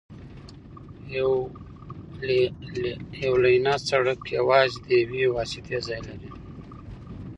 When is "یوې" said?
5.01-5.23